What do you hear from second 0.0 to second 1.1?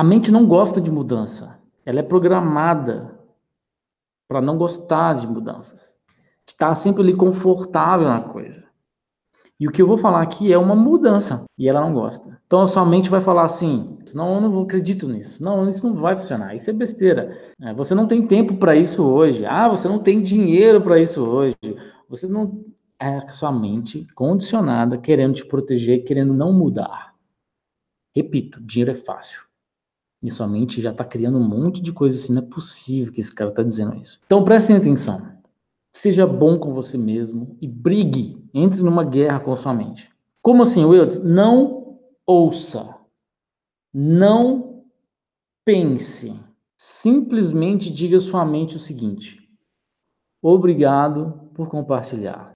A mente não gosta de